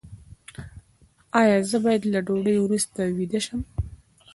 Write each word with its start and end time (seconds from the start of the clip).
ایا 1.39 1.57
زه 1.69 1.77
باید 1.83 2.03
له 2.13 2.19
ډوډۍ 2.27 2.57
وروسته 2.61 2.99
ویده 3.17 3.39
شم؟ 3.45 3.61